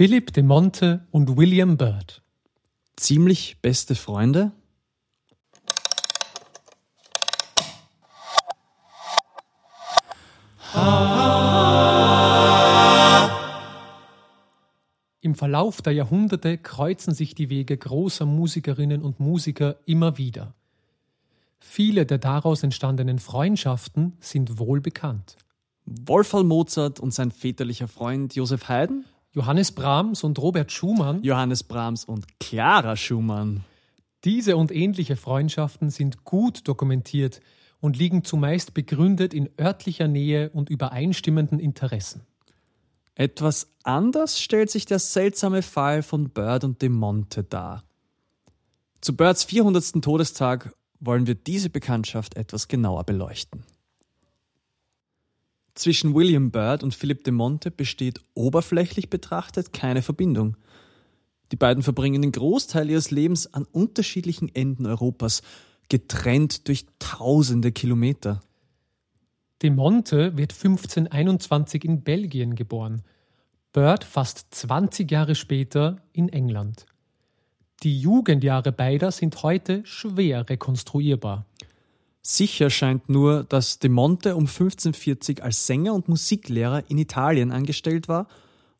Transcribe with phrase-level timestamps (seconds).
[0.00, 2.22] Philipp de Monte und William Byrd.
[2.96, 4.50] Ziemlich beste Freunde?
[15.20, 20.54] Im Verlauf der Jahrhunderte kreuzen sich die Wege großer Musikerinnen und Musiker immer wieder.
[21.58, 25.36] Viele der daraus entstandenen Freundschaften sind wohl bekannt.
[25.84, 29.04] Wolfgang Mozart und sein väterlicher Freund Josef Haydn?
[29.32, 31.22] Johannes Brahms und Robert Schumann?
[31.22, 33.64] Johannes Brahms und Clara Schumann.
[34.24, 37.40] Diese und ähnliche Freundschaften sind gut dokumentiert
[37.80, 42.22] und liegen zumeist begründet in örtlicher Nähe und übereinstimmenden Interessen.
[43.14, 47.84] Etwas anders stellt sich der seltsame Fall von Bird und De Monte dar.
[49.00, 50.02] Zu Birds 400.
[50.02, 53.64] Todestag wollen wir diese Bekanntschaft etwas genauer beleuchten.
[55.80, 60.58] Zwischen William Bird und Philip de Monte besteht oberflächlich betrachtet keine Verbindung.
[61.52, 65.40] Die beiden verbringen den Großteil ihres Lebens an unterschiedlichen Enden Europas,
[65.88, 68.42] getrennt durch tausende Kilometer.
[69.62, 73.00] De Monte wird 1521 in Belgien geboren,
[73.72, 76.84] Bird fast 20 Jahre später in England.
[77.84, 81.46] Die Jugendjahre beider sind heute schwer rekonstruierbar.
[82.22, 88.08] Sicher scheint nur, dass De Monte um 1540 als Sänger und Musiklehrer in Italien angestellt
[88.08, 88.26] war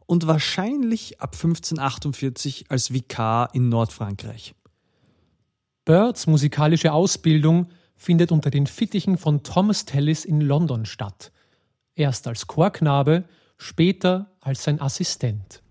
[0.06, 4.54] und wahrscheinlich ab 1548 als Vikar in Nordfrankreich.
[5.84, 11.32] Birds musikalische Ausbildung findet unter den Fittichen von Thomas Tallis in London statt.
[11.94, 13.24] Erst als Chorknabe,
[13.56, 15.62] später als sein Assistent.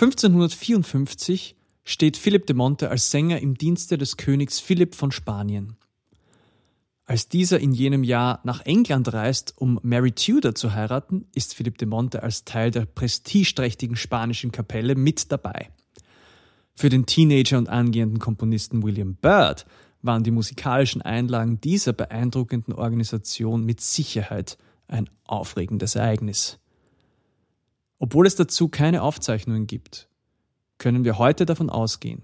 [0.00, 5.76] 1554 steht Philipp de Monte als Sänger im Dienste des Königs Philipp von Spanien.
[7.04, 11.76] Als dieser in jenem Jahr nach England reist, um Mary Tudor zu heiraten, ist Philipp
[11.76, 15.68] de Monte als Teil der prestigeträchtigen spanischen Kapelle mit dabei.
[16.74, 19.66] Für den Teenager und angehenden Komponisten William Byrd
[20.00, 24.56] waren die musikalischen Einlagen dieser beeindruckenden Organisation mit Sicherheit
[24.88, 26.58] ein aufregendes Ereignis.
[28.00, 30.08] Obwohl es dazu keine Aufzeichnungen gibt,
[30.78, 32.22] können wir heute davon ausgehen.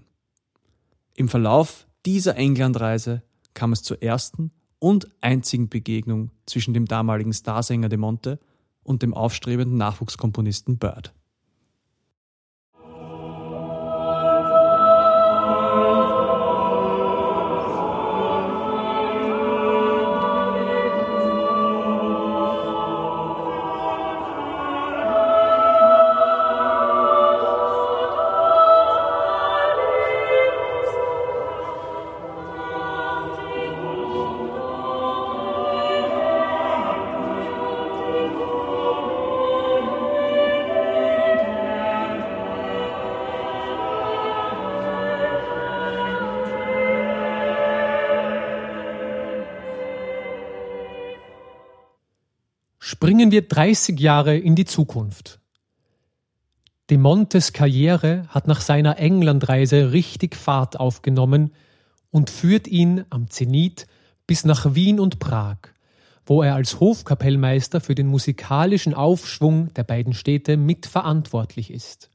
[1.13, 3.21] Im Verlauf dieser Englandreise
[3.53, 8.39] kam es zur ersten und einzigen Begegnung zwischen dem damaligen Starsänger de Monte
[8.81, 11.13] und dem aufstrebenden Nachwuchskomponisten Bird.
[52.99, 55.39] 30 Jahre in die Zukunft.
[56.89, 61.51] De Montes Karriere hat nach seiner Englandreise richtig Fahrt aufgenommen
[62.11, 63.87] und führt ihn am Zenit
[64.25, 65.57] bis nach Wien und Prag,
[66.25, 72.09] wo er als Hofkapellmeister für den musikalischen Aufschwung der beiden Städte mitverantwortlich ist.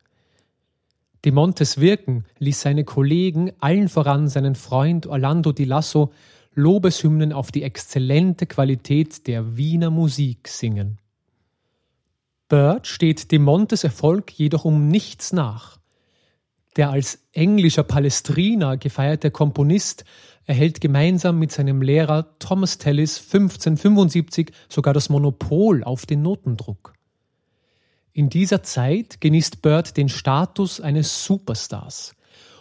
[1.25, 6.13] De Montes Wirken ließ seine Kollegen, allen voran seinen Freund Orlando di Lasso,
[6.55, 10.99] Lobeshymnen auf die exzellente Qualität der Wiener Musik singen.
[12.49, 15.79] Bird steht dem Montes Erfolg jedoch um nichts nach.
[16.77, 20.05] Der als englischer Palestriner gefeierte Komponist
[20.45, 26.93] erhält gemeinsam mit seinem Lehrer Thomas Tallis 1575 sogar das Monopol auf den Notendruck.
[28.13, 32.15] In dieser Zeit genießt Bird den Status eines Superstars,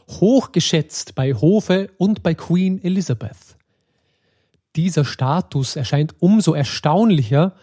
[0.08, 3.58] hochgeschätzt bei Hofe und bei Queen Elizabeth.
[4.76, 7.56] Dieser Status erscheint umso erstaunlicher,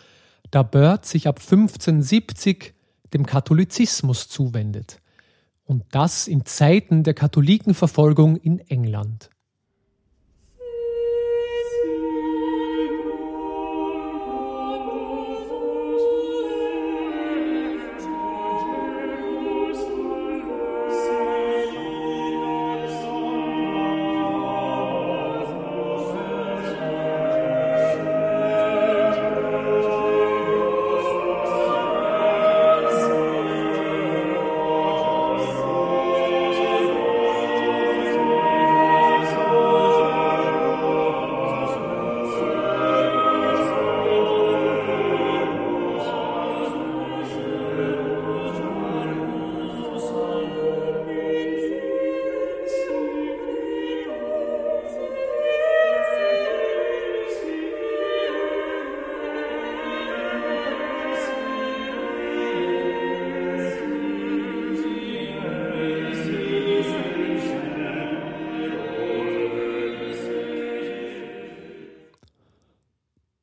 [0.50, 2.74] da Bird sich ab 1570
[3.12, 5.00] dem Katholizismus zuwendet
[5.64, 9.30] Und das in Zeiten der Katholikenverfolgung in England.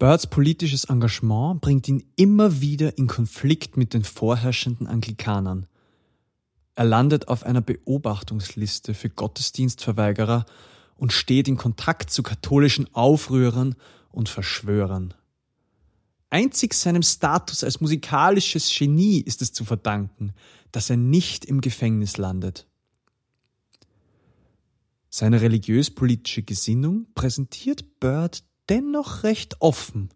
[0.06, 5.66] Birds politisches Engagement bringt ihn immer wieder in Konflikt mit den vorherrschenden Anglikanern.
[6.76, 10.46] Er landet auf einer Beobachtungsliste für Gottesdienstverweigerer
[10.96, 13.74] und steht in Kontakt zu katholischen Aufrührern
[14.12, 15.16] und Verschwörern.
[16.30, 20.34] Einzig seinem Status als musikalisches Genie ist es zu verdanken,
[20.72, 22.68] dass er nicht im Gefängnis landet.
[25.10, 30.10] Seine religiös-politische Gesinnung präsentiert Bird dennoch recht offen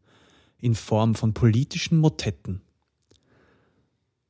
[0.60, 2.62] in Form von politischen Motetten.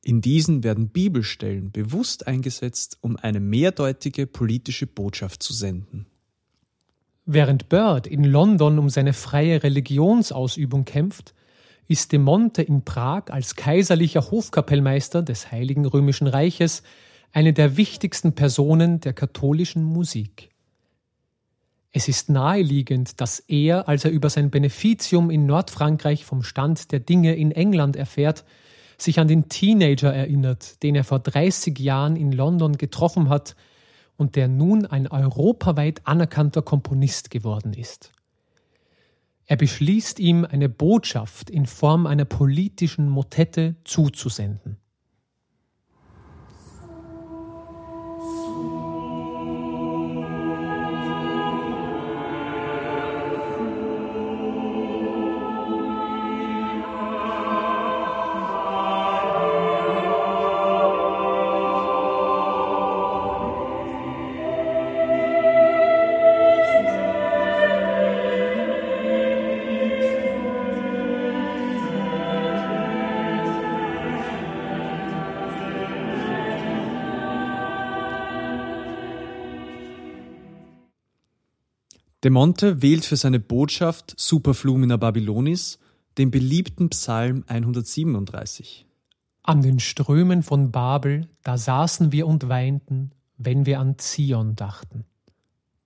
[0.02, 6.06] In diesen werden Bibelstellen bewusst eingesetzt, um eine mehrdeutige politische Botschaft zu senden.
[7.26, 11.34] Während Bird in London um seine freie Religionsausübung kämpft,
[11.86, 16.82] ist de Monte in Prag als kaiserlicher Hofkapellmeister des Heiligen Römischen Reiches
[17.32, 20.49] eine der wichtigsten Personen der katholischen Musik.
[21.92, 27.00] Es ist naheliegend, dass er, als er über sein Beneficium in Nordfrankreich vom Stand der
[27.00, 28.44] Dinge in England erfährt,
[28.96, 33.56] sich an den Teenager erinnert, den er vor 30 Jahren in London getroffen hat
[34.16, 38.12] und der nun ein europaweit anerkannter Komponist geworden ist.
[39.46, 44.76] Er beschließt ihm, eine Botschaft in Form einer politischen Motette zuzusenden.
[82.22, 85.78] De Monte wählt für seine Botschaft Superflumina Babylonis
[86.18, 88.84] den beliebten Psalm 137.
[89.42, 95.06] An den Strömen von Babel, da saßen wir und weinten, wenn wir an Zion dachten.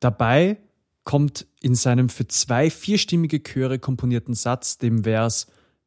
[0.01, 0.57] Dabei
[1.05, 5.47] kommt in seinem für zwei vierstimmige Chöre komponierten Satz dem Vers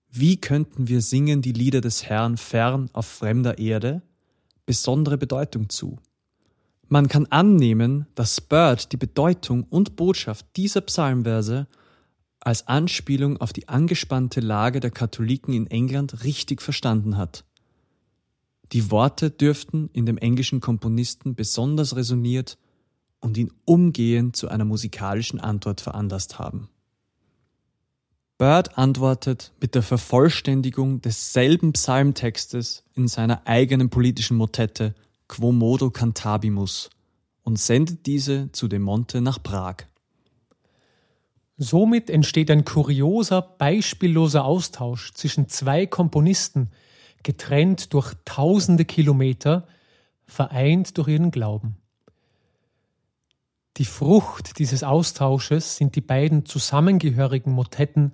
[0.10, 4.02] Wie könnten wir singen die Lieder des Herrn fern auf fremder Erde
[4.66, 5.98] besondere Bedeutung zu.
[6.90, 11.68] Man kann annehmen, dass Bird die Bedeutung und Botschaft dieser Psalmverse
[12.40, 17.44] als Anspielung auf die angespannte Lage der Katholiken in England richtig verstanden hat.
[18.72, 22.58] Die Worte dürften in dem englischen Komponisten besonders resoniert
[23.20, 26.70] und ihn umgehend zu einer musikalischen Antwort veranlasst haben.
[28.38, 34.94] Bird antwortet mit der Vervollständigung desselben Psalmtextes in seiner eigenen politischen Motette
[35.28, 36.90] Quo modo cantabimus
[37.44, 39.88] und sendet diese zu dem Monte nach Prag.
[41.58, 46.70] Somit entsteht ein kurioser, beispielloser Austausch zwischen zwei Komponisten,
[47.24, 49.68] getrennt durch tausende Kilometer,
[50.26, 51.78] vereint durch ihren Glauben.
[53.78, 58.14] Die Frucht dieses Austausches sind die beiden zusammengehörigen Motetten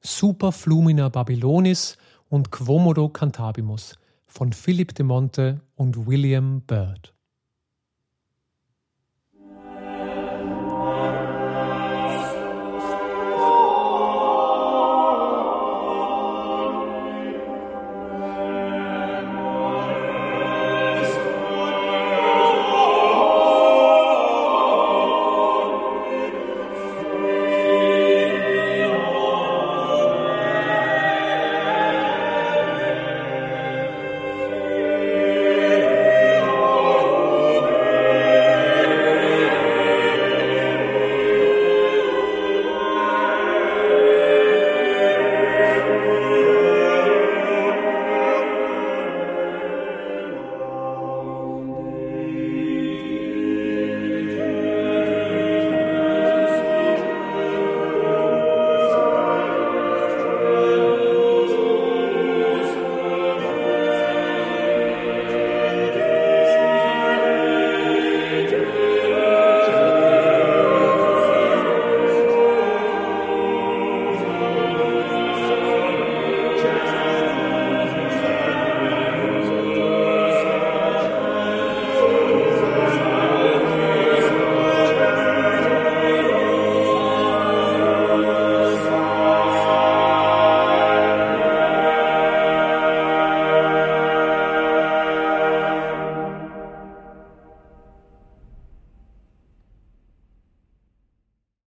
[0.00, 1.96] Super Flumina Babylonis
[2.28, 3.98] und Quomodo Cantabimus,
[4.32, 7.11] von Philipp de Monte und William Byrd.